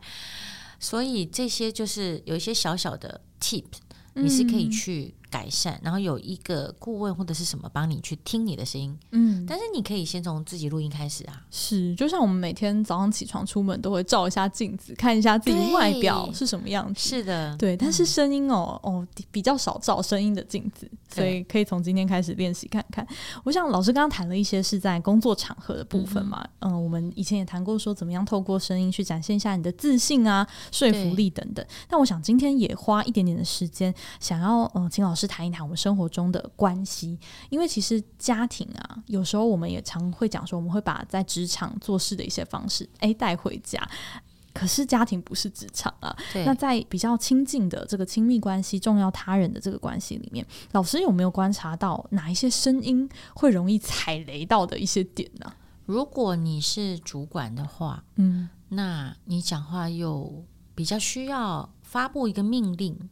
[0.79, 3.65] 所以这些就是有一些小小的 tip，
[4.13, 5.15] 你是可以去。
[5.31, 11.41] 改善，然后有一个顾问或者是什么帮你去听你的声音，嗯，但是你可以先从自己录音开始啊。
[11.49, 16.99] 是，就像我们每天早上起床出门都会照一下镜子，看一下自己外表是什么样子。
[16.99, 17.77] 是的，对。
[17.77, 23.07] 但是声音哦，嗯、哦比较少照声音的镜子，所以可以从今天开始练习看看。
[23.45, 31.65] 我想老师刚刚谈了一些是在工作场合的部分嘛，嗯，嗯，我们以前也谈过说怎么样透过声音去展现一下你的自信啊、说服力等等。
[31.87, 35.20] 但我想今天也花一点点的时间，想要嗯，请老师。
[35.21, 37.17] 是谈一谈我们生活中的关系，
[37.49, 43.87] 因为其实家庭啊，有时候我们也常会讲说，我们会把在职场做事的一些方式，诶，带回家。
[44.53, 46.13] 可是家庭不是职场啊。
[46.45, 55.53] 那在比较亲近的这个亲密关系、重要他人的这个关系里面，老师有没有观察到哪一些声音会容易踩雷到的一些点呢？
[55.85, 63.09] 如果你是主管的话，嗯，那你讲话又比较需要发布一个命令。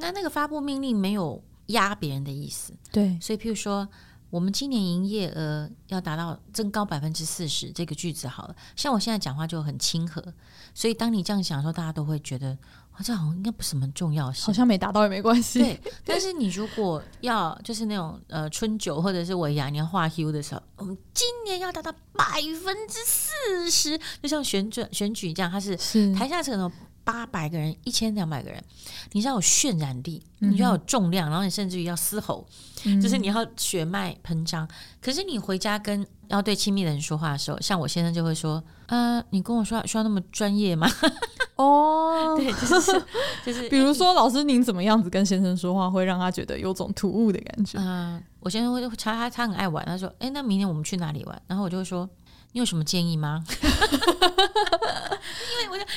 [0.00, 3.86] 那那个发布命令没有压别人的意思，对，所以譬如说，
[4.28, 10.20] 我们今年营业额要达到增高百分之四十，这个句子好了，像我现在讲话就很亲和，
[10.74, 12.56] 所以当你这样想的时候，大家都会觉得，
[12.90, 15.60] 好像好像应该不是什么重要事，好像没达到也没关系。
[15.60, 25.76] 对， 但是你如果要就是那种呃春酒或者是尾牙你要画 Q 的时候，我们今年要达到百分之四十，就像旋转选举这样，它是
[26.14, 26.70] 台下可能。
[27.10, 28.62] 八百个人，一千两百个人，
[29.12, 32.46] 你要有渲染力，你就要有重量，嗯、然后你甚至于要嘶吼，
[32.84, 34.68] 嗯、就是你要血脉喷张。
[35.02, 40.88] 可是你回家跟要对亲密的人说话的时候，像我先生就会说：“呃，你跟我说话需要那么专业吗？”
[41.56, 43.02] 哦，对，就是
[43.44, 47.76] 就是，比如说老师您怎么样子跟先生说话，会让他觉得有种突兀的感觉？
[47.78, 52.08] 嗯、呃，我先生会他他他很爱玩，他说：“哎，那明天我们去哪里玩？”然后我就会说。
[52.52, 53.44] 你有什么建议吗？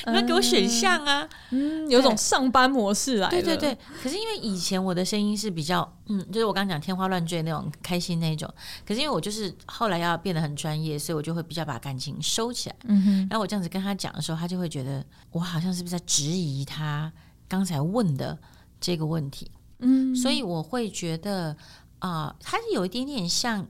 [0.06, 3.28] 你要给我选项啊，嗯，有种上班模式来。
[3.28, 8.52] 对对对，可是因为以前我的声音是比较，嗯，就是我刚刚讲天花乱坠那种开心那种。
[8.86, 12.76] 可是因为我就是后来要变得很专业，所以我就会比较把感情收起来。
[12.84, 13.18] 嗯哼。
[13.30, 17.12] 然后我这样子跟他讲的时候，他就会觉得我好像是不是在质疑他
[17.48, 18.38] 刚才问的
[18.80, 19.50] 这个问题。
[19.80, 20.14] 嗯。
[20.14, 21.56] 所以我会觉得
[21.98, 23.66] 啊，呃，他是有一点点像。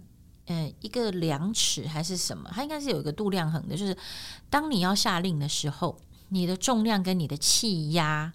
[0.46, 2.50] 呃，一个量尺还是什么？
[2.52, 3.96] 它应该是有一个度量衡的，就是
[4.50, 5.98] 当你要下令的时候，
[6.34, 8.32] 你的重量跟你的气压，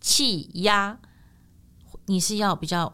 [0.00, 0.98] 气压，
[2.06, 2.92] 你是要比较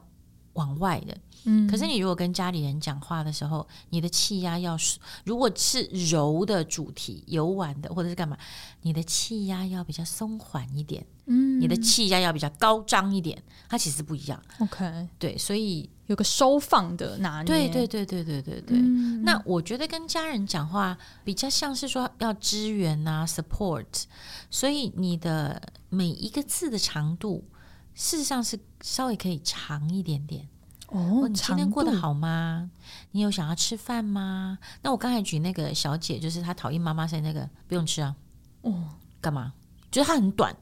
[0.52, 1.16] 往外的。
[1.46, 8.36] 嗯，可是你如果跟家里人讲话的时候，你的气压要是如果是柔的主题、游玩的或者是干嘛，
[8.82, 11.06] 你的气压要比较松缓一点。
[11.24, 14.42] 嗯，你的气压要比较高张一点，它其实不一样。
[14.58, 17.46] OK，对，所以有个收放的拿捏。
[17.46, 18.78] 对对对对对对对。
[18.78, 24.04] 嗯，那我觉得跟家人讲话比较像是说要支援啊，support，
[24.50, 27.44] 所以你的每一个字的长度，
[27.94, 30.48] 事实上是稍微可以长一点点。
[30.88, 32.70] 哦，你今天过得好吗？
[33.10, 34.58] 你有想要吃饭吗？
[34.82, 38.14] 那我刚才举那个小姐，就是她讨厌妈妈生那个，不用吃啊。
[38.60, 38.90] 哦，
[39.20, 39.52] 干嘛？
[39.90, 40.54] 就是她很短，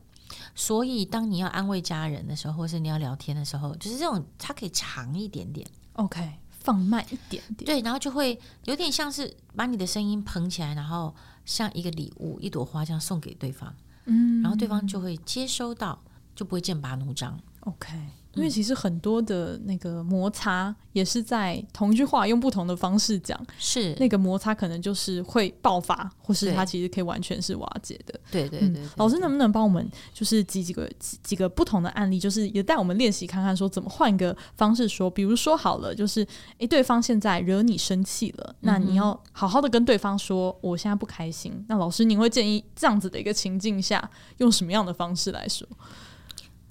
[0.55, 5.67] 所以当你要安慰家人的时候，或是你要聊天的时候，就是这种它可以长一点点。
[5.95, 7.65] OK，放慢一点点。
[7.65, 13.75] 对，然后就会有点像是把你的声音捧起来，然后像一个礼物，一朵花这样送给对方。
[14.05, 15.99] 嗯，然后对方就会接收到，
[16.35, 17.38] 就不会剑拔弩张。
[17.61, 17.88] OK。
[18.35, 28.18] 因为其实很多的那个摩擦也是在同一句话用不同的方式讲，是那个摩擦可能就是会爆发，或是它其实可以完全是瓦解的。
[28.31, 36.27] 对对老师能不能帮我们就是几几个几几个不同的案例，就是也带我们练习看看，说怎么换一个方式说，比如说好了，就是
[36.59, 41.64] 诶，对方现在惹你生气了，那你要好好的跟对方说，我现在不开心。
[41.68, 45.68] 那老师，您会建议这样子的一个情境下，用什么样的方式来说？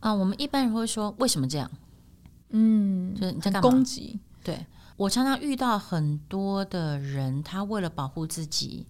[0.01, 1.71] 啊，我们一般人会说为什么这样？
[2.49, 3.69] 嗯，就是你在干嘛？
[3.69, 4.19] 攻击。
[4.43, 4.65] 对，
[4.97, 8.85] 我常常遇到很多的人，他为了保护自己，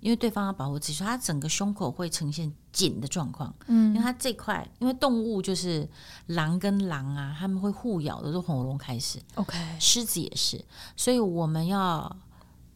[0.00, 3.52] 因为对方要保护自己，所以他整个胸口会呈现紧的状况。
[3.66, 5.88] 嗯，因为他这块，因为动物就是
[6.26, 9.18] 狼跟狼啊，他们会互咬的，都从喉咙开始。
[9.36, 10.62] OK，狮子也是，
[10.94, 12.14] 所以我们要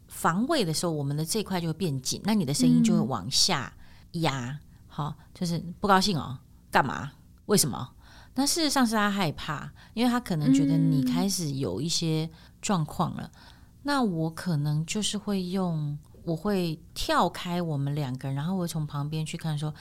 [0.09, 3.73] 防卫的时候，我们的这块就会变紧，那你的声音就会往下
[4.13, 4.47] 压。
[4.47, 6.39] 嗯、好，就是不高兴哦，
[6.71, 7.13] 干嘛？
[7.47, 7.91] 为什么？
[8.37, 12.29] 那事实上是他害怕，因为他可能觉得你开始有一些
[12.61, 13.31] 状况了。
[13.33, 13.41] 嗯、
[13.85, 19.73] 那我可能就是会用，我会跳开我们两个人，然后我从旁边去看，说：“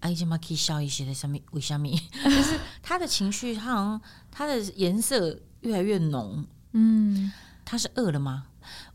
[0.00, 1.86] 哎，这么可以笑一些的，上面为什么？”
[2.24, 6.44] 就是他的情绪，他好像他的颜色越来越浓。
[6.72, 7.30] 嗯，
[7.64, 8.46] 他是饿了吗？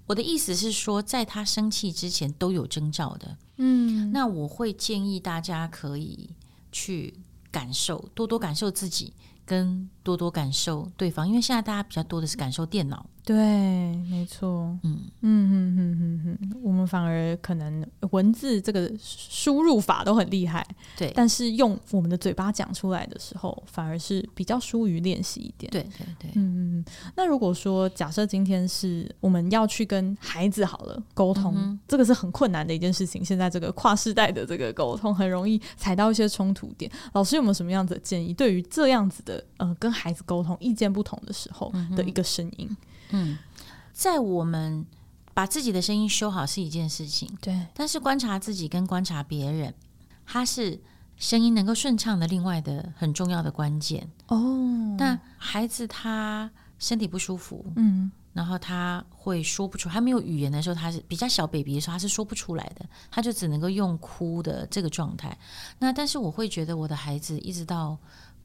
[0.08, 3.38] 我的意思是说，在他生气之前都有征兆的。
[3.56, 6.32] 嗯，那我会建议大家可以
[6.70, 7.22] 去。
[7.56, 9.14] 感受，多多感受自己，
[9.46, 13.10] 跟多多感受对方，因为现在大家比较多的是感受电脑。
[13.26, 20.64] 对，没错，嗯嗯嗯嗯嗯嗯，我们反而可能文字这个输入法都很厉害，
[20.96, 25.72] 对，但是用我们的嘴巴讲出来的时候，反而是比较疏于练习一点。
[25.72, 26.86] 对对对，嗯嗯。
[27.16, 33.26] 那如果说假设今天是我们要去跟孩子好了沟通，嗯，这个是很困难的一件事情。
[33.26, 36.92] 现在这个跨世代的这个沟通，很容易踩到一些冲突点。
[37.14, 38.32] 老师有没有什么样子的建议？
[38.36, 42.68] 对于这样子的呃跟孩子沟通意见不同的时候的一个声音？
[42.70, 42.78] 嗯
[43.10, 43.38] 嗯，
[43.94, 44.86] 在我们
[45.34, 47.68] 把自己的声音修好是一件事情，对。
[47.74, 49.74] 但是观察自己跟观察别人，
[50.26, 50.80] 它是
[51.18, 54.96] 声音能够顺畅的另外的很重要的关键哦。
[54.98, 65.38] 那孩子他身体不舒服，嗯，然后他会说不出，还没有语言的时候，他是比较小 baby 的时候，他是说不出来的，他就只能够用哭的这个状态。
[65.80, 67.98] 那但是我会觉得我的孩子一直到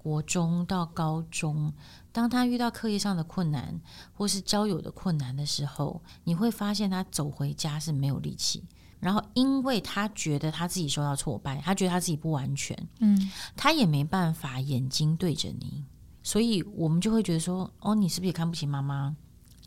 [0.03, 1.73] 国中到高中。
[2.13, 3.81] 当他遇到课业上的困难，
[4.13, 8.65] 或是交友的困难的时候，你会发现他走回家是没有力气。
[8.99, 15.85] 然后，因为他觉得他自己受到挫败，他觉得他自己不完全，嗯，他也没办法眼睛对着你，
[16.23, 19.17] 所以我们就会觉得说，哦，你是不是也看不起妈妈？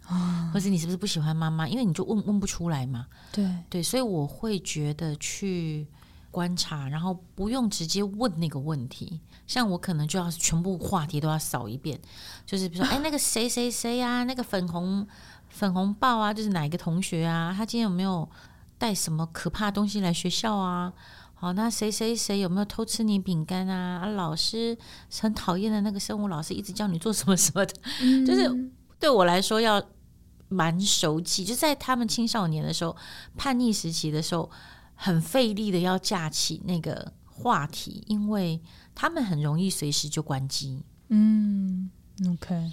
[0.08, 1.68] 哦，或者你是不是不喜欢妈妈？
[1.68, 3.08] 因为你就问问不出来嘛。
[3.32, 5.88] 对对，所以我会觉得去
[6.34, 9.22] 观察，然后不用直接问那个问题。
[9.46, 12.00] 像我可能就要全部话题都要扫一遍，
[12.44, 15.08] 就是比如说，哎，那个谁谁谁啊，那个粉红
[15.50, 17.54] 粉红豹啊，就是哪一个同学啊？
[17.56, 18.28] 他今天有没有
[18.80, 20.92] 带什么可怕东西来学校啊？
[21.36, 24.00] 好，那谁谁谁有没有偷吃你饼干啊？
[24.00, 24.76] 啊，老师
[25.22, 28.50] 很讨厌的那个生物老师一直叫你做什么什么的，嗯、就是
[28.98, 29.84] 对我来说要
[30.48, 31.44] 蛮熟悉。
[31.44, 32.96] 就在他们青少年的时候，
[33.36, 34.50] 叛逆时期的时候，
[35.04, 38.60] 很费力的要架起那个话题，因为。
[38.96, 40.80] 他们很容易随时就关机。
[41.10, 41.90] 嗯
[42.30, 42.72] ，OK。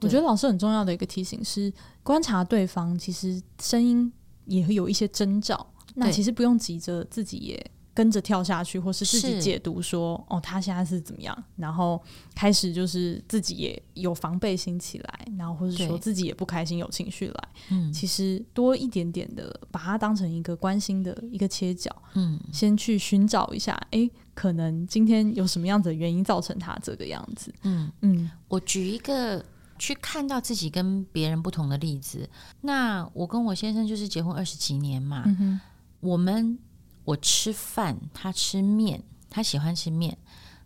[0.00, 4.12] 我觉得老师很重要的一个提醒是，观察对方，其实声音
[4.46, 5.64] 也会有一些征兆。
[5.94, 12.00] 那其实不用急着自己也跟着跳下去，或是自己解读说，哦，他现在是怎么样，然后
[12.34, 17.48] 开始就是自己也有防备心起来，然后或者说自己也不开心，有情绪来。
[17.70, 21.90] 嗯，其实多一点点的把它当成一个关心的一个切角。
[22.14, 24.08] 嗯，先去寻找一下，哎。
[24.32, 27.52] 可能今天有什么样子的原因造成他这个样子？
[27.62, 29.44] 嗯嗯，我举一个
[29.78, 32.26] 去看到自己跟别人不同的例子。
[32.62, 35.60] 那我跟我先生就是结婚二十几年嘛，嗯哼，
[36.00, 36.58] 我们
[37.04, 40.16] 我吃饭，他吃面，他喜欢吃面，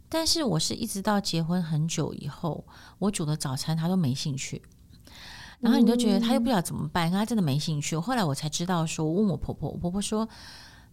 [0.09, 2.65] 但是我是一直到结婚很久以后，
[2.99, 4.63] 我煮的早餐他都没兴趣，
[5.61, 7.97] 然后你就觉得他又不知道怎么办，他真的没兴趣。
[7.97, 10.29] 后来我才知道说，我问我婆婆，我婆婆说。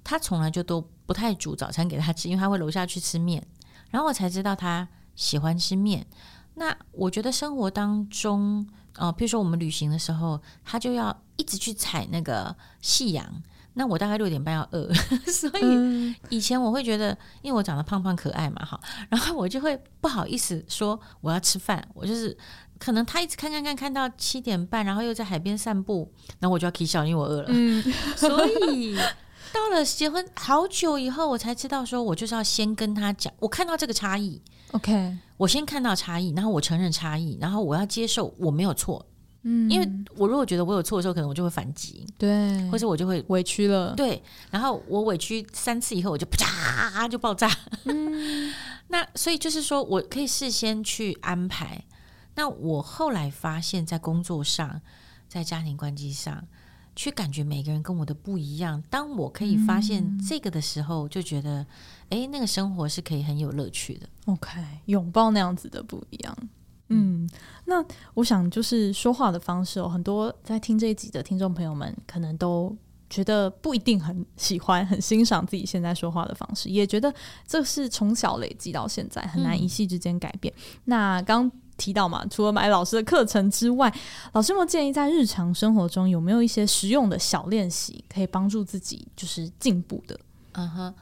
[0.04, 3.45] 他从来就都不太煮早餐给他吃，因为他会楼下去吃面。
[3.91, 6.04] 然后我才知道他喜欢吃面。
[6.56, 13.43] 那我觉得生活当中，哦、呃，比如说我们旅行的时候，他就要一直去踩那个夕阳。
[13.74, 14.92] 那我大概六点半要饿，
[15.32, 18.80] 所以以前我会觉得，因为我长得胖胖可爱嘛，哈，
[19.10, 21.86] 然后我就会不好意思说我要吃饭。
[21.94, 22.36] 我就是
[22.78, 27.46] 可能他一直看看看看到七点半，然后又在海边散步，然后我就要起笑，因为我饿了。
[27.50, 27.82] 嗯，
[28.17, 28.98] 所以。
[29.54, 34.42] 到了结婚好久以后，我才知道说，我就是要先跟他讲，我看到这个差异
[34.72, 39.06] ，OK，我先看到差异，然后我承认差异，然后我要接受我没有错。
[39.44, 44.21] 嗯，因为我如果觉得我有错的时候，可能我就会反击，对，或者我就会委屈了，对。
[44.52, 47.50] 然后我委屈三次以后，我就啪就爆炸。
[47.85, 48.54] 嗯，
[48.89, 51.83] 那所以就是说我可以事先去安排。
[52.35, 54.79] 那我后来发现，在工作上，
[55.27, 56.48] 在家庭关系上，
[56.96, 58.81] 去感觉每个人跟我的不一样。
[58.89, 61.65] 当我可以发现这个的时候，就觉得，
[62.10, 64.08] 哎，那个生活是可以很有乐趣的。
[64.27, 66.37] OK，拥抱那样子的不一样。
[66.92, 67.29] 嗯，
[67.65, 67.83] 那
[68.13, 72.75] 我想就是说话的方式哦，很多在听这一集的听众朋友们可能都
[73.10, 77.13] 觉得不一定很喜欢、很欣赏自己现在说话的方式，也觉得
[77.48, 80.54] 这是从小累积到现在，很难一夕之间改变。
[80.58, 83.94] 嗯、那刚提到嘛，除了买老师的课程之外，
[84.33, 90.19] 老师有没有建议在日常生活中有没有一些实用的小练习可以帮助自己就是进步的？
[90.54, 90.94] 嗯哼，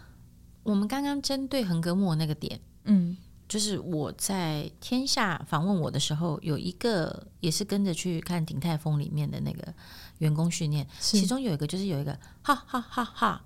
[0.64, 3.18] 我们刚刚针对横膈膜那个点，嗯。
[3.50, 9.74] 就是我在天下访问我的时候，有一个也是跟着去看鼎泰丰里面的那个
[10.20, 13.42] 员工训练，其中有一个就是有一个哈哈哈哈，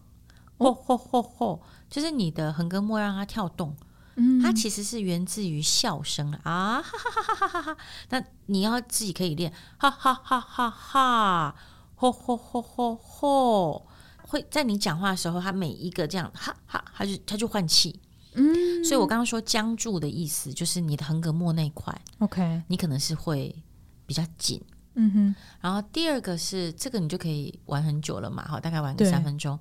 [0.58, 1.58] 嚯嚯嚯嚯，
[1.90, 3.74] 就是你的横膈膜让它跳动，
[4.16, 7.78] 嗯，它其实是源自于笑声啊，哈哈哈哈哈哈，
[8.10, 11.56] 那你要自己可以练，哈哈哈哈哈，
[11.98, 13.84] 嚯嚯嚯嚯嚯，
[14.28, 18.02] 会在你讲话的时候，它每一个这样哈哈，它就它就换气。
[18.36, 23.56] 嗯，所以我刚刚说僵住的意思，就是你的横膈膜那块，OK，你可能是会
[24.06, 24.62] 比较紧。
[24.96, 29.60] 嗯哼，然后第二个是这个，你就可以玩很久了嘛，好，大概玩个三分钟。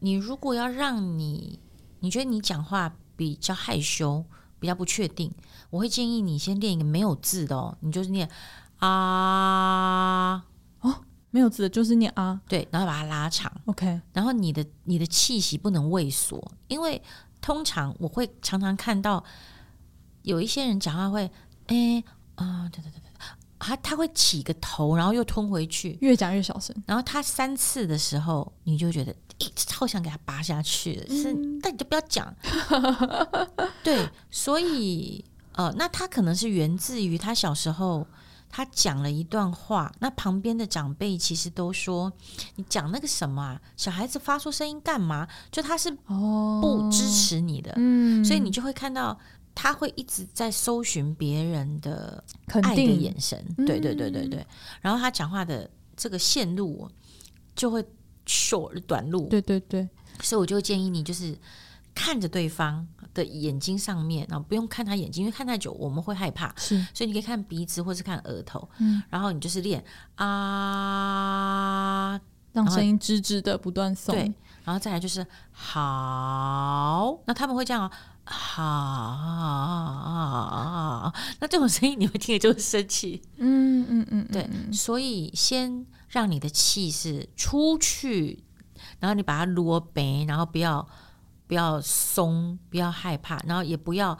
[0.00, 1.60] 你如果要让你，
[2.00, 4.24] 你觉得你讲话比较害羞，
[4.58, 5.32] 比较不确定，
[5.70, 8.28] 我会建议你先练一个没有字的哦，你就是念
[8.78, 10.44] 啊，
[10.80, 17.00] 哦，没有字的就是念啊，对，然后把它拉长，OK，然后你的你的气息不能畏缩，因为。
[17.44, 19.22] 通常我会常常看到
[20.22, 21.30] 有一些人讲话会，
[21.66, 22.02] 哎
[22.36, 23.02] 啊，对对对对，
[23.58, 26.74] 他他会起个头，然后又吞回去，越讲越小声。
[26.86, 32.34] 然后他三次的时候，你就觉得，哎，超想给他拔下去是，但你就不要讲。
[33.84, 35.22] 对，所以
[35.52, 38.06] 呃，那他可能是源自于他小时候。
[38.56, 42.12] 他讲了一段话，那旁边的长辈其实都说
[42.54, 43.60] ：“你讲那个什么啊？
[43.76, 49.18] 小孩子发出声音干嘛？”就他是不支持你的，哦嗯、所以你就会看到
[49.56, 52.22] 他会一直在搜寻别人的
[52.62, 53.44] 爱的眼神。
[53.56, 54.46] 定对对对对对，
[54.80, 56.88] 然后他讲话的这个线路
[57.56, 57.84] 就会
[58.24, 59.26] short 短路。
[59.26, 59.88] 对对对，
[60.22, 61.36] 所以我就建议你就是。
[61.94, 66.52] 看着对方的眼睛上面，然后不用看他眼睛，因为看太久我们会害怕。
[66.56, 69.84] 是，所以你可以看鼻子或是看额头，嗯，然后你就是练
[70.16, 70.28] 啊，
[72.52, 74.12] 让声音吱吱的不断送。
[74.14, 74.34] 对，
[74.64, 77.90] 然后再来就是好，那他们会这样哦，
[81.06, 83.22] 好，那这种声音你会听着就会生气。
[83.36, 88.42] 嗯嗯嗯，对，所以先让你的气是出去，
[88.98, 90.88] 然后你把它罗白，然后不要。
[91.46, 94.18] 不要松，不要害怕，然后也不要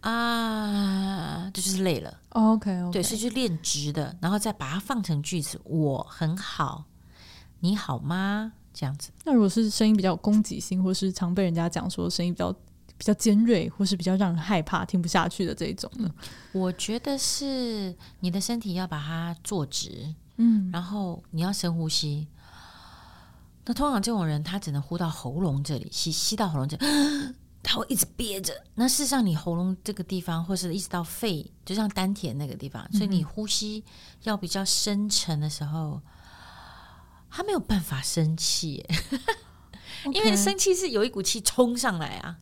[0.00, 2.18] 啊，这就是累了。
[2.30, 2.92] OK，, okay.
[2.92, 5.60] 对，是去练直的，然后再把它放成句子。
[5.64, 6.84] 我很好，
[7.60, 8.52] 你好吗？
[8.72, 9.10] 这样子。
[9.24, 12.52] 那如果是声音比较有攻击性，或是常被人家讲说声音比较
[12.96, 16.10] 比较尖锐，或是比较让人害怕、听不下去的这一种呢？
[16.52, 22.26] 我觉得是你的身体要把它坐直，嗯，然后你要深呼吸。
[23.64, 26.84] 那通常这种人，他只能呼到喉咙这里，吸吸到喉咙这里，
[27.62, 28.52] 他会一直憋着。
[28.74, 33.84] 那事实上，你喉咙这个地方，或是一直到肺，就像丹田那个地方，所以你呼吸
[34.22, 36.00] 要比较深沉的时候，
[37.30, 38.84] 他没有办法生气.
[40.12, 42.38] 因为生气是有一股气冲上来啊。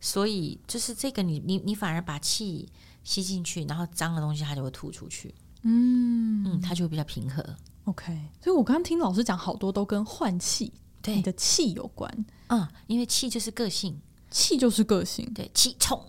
[0.00, 2.70] 所以就是这个你，你你你反而把气
[3.02, 5.34] 吸进去，然后脏的东西它就会吐出去。
[5.62, 7.44] 嗯嗯，它就会比较平和。
[7.88, 10.70] OK，所以我刚刚听老师讲好多都跟换气，
[11.00, 12.26] 对你的气有关。
[12.48, 13.98] 嗯，因为气就是个性，
[14.30, 15.24] 气就是个性。
[15.32, 16.06] 对，气冲，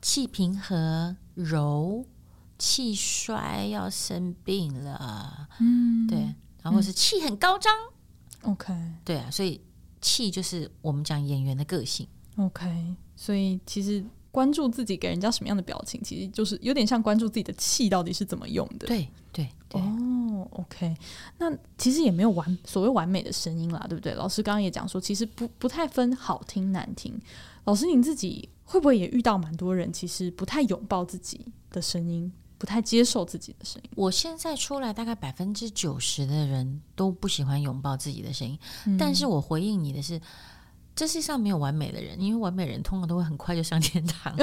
[0.00, 2.06] 气平和柔，
[2.60, 5.48] 气衰要生病了。
[5.58, 7.72] 嗯，对，然后是气很高涨。
[8.42, 8.72] OK，
[9.04, 9.60] 对啊，所以
[10.00, 12.06] 气就是我们讲演员的个性。
[12.36, 14.04] OK，所以其实。
[14.36, 18.86] 关注自己给人家什么样的表情，其实就是有点像关注自己的气到底是怎么用的。
[18.86, 19.80] 对对对。
[19.80, 20.94] 哦，OK，
[21.38, 24.12] 那其实也没有完所谓完美的声音啦，对不对？
[24.12, 27.18] 老师刚刚也讲说，其实不不太分好听难听。
[27.64, 33.90] 老师您自己会不会也遇到蛮多人，其实不太拥抱自己的声音，不不太接受自己的声音。
[33.94, 38.58] 我现在出来，大概百分之九十的人都不喜欢拥抱自己的声音。
[38.86, 40.20] 嗯、但是我回应你的是，
[40.96, 44.34] 这世界上没有完美的人，因为完美人通常都会很快就上天堂，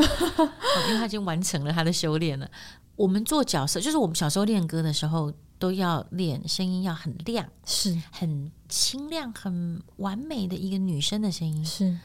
[0.88, 2.50] 因为他已经完成了他的修炼了。
[2.96, 11.66] 我们做角色，就是我们小时候练歌的时候，都要练声音要很亮，是很清亮、很完美的一个女生的声音。
[11.66, 11.98] 是，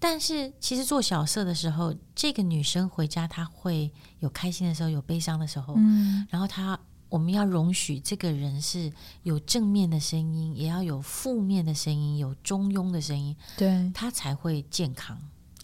[0.00, 6.76] 但是其实做小色的时候，这个女生回家她会有开心的时候，有悲伤的时候，嗯，然后她
[7.14, 8.92] 我们要容许这个人是
[9.22, 15.16] 有正面的声音，也要有负面的声音，有中庸的声音，对，他才会健康。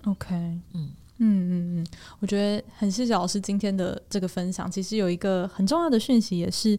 [0.05, 0.33] OK，
[0.75, 0.93] 嗯。
[1.19, 1.87] 嗯嗯嗯，
[2.21, 4.71] 我觉得很谢谢老师今天的这个分享。
[4.71, 6.79] 其实有一个很重要的讯息，也是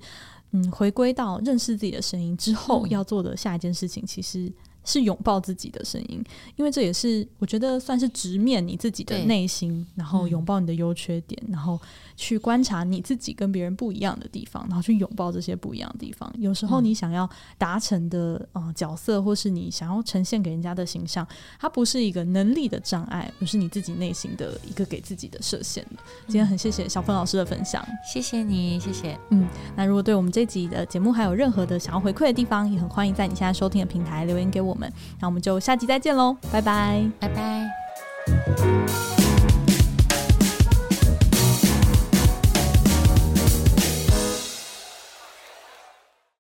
[0.51, 4.49] 嗯，回归到认识自己的声音之后要做的下一件事情，其实。
[4.83, 11.79] 是拥抱自己的声音，因为这也是我觉得算是直面你自己的内心，然后拥抱你的优缺点，嗯，然后
[12.21, 16.33] 去观察你自己跟别人不一样的地方，然后去拥抱这些不一样的地方。
[16.37, 21.27] 有时候你想要达成的呃角色，或是你想要呈现给人家的形象，
[21.59, 25.85] 它不是一个能力的障碍，而是你自己内心的一个给自己的设限。
[26.27, 29.15] 今天很谢谢小芬老师的分享，谢谢你，谢谢。
[29.29, 34.71] 嗯，那如果对我们这集的节目还有任何的想要回馈的地方，也很欢迎在你现在收听的平台留言给我。
[34.71, 39.10] 我们，那我们就下集再见喽，拜拜，拜拜。